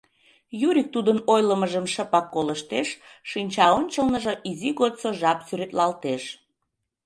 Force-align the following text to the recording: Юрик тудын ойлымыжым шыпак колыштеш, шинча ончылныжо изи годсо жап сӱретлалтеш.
Юрик 0.67 0.87
тудын 0.95 1.17
ойлымыжым 1.33 1.85
шыпак 1.93 2.25
колыштеш, 2.33 2.87
шинча 3.29 3.65
ончылныжо 3.77 4.33
изи 4.49 4.69
годсо 4.79 5.09
жап 5.19 5.39
сӱретлалтеш. 5.47 6.23